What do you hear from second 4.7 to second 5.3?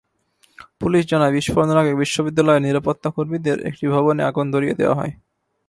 দেওয়া হয়।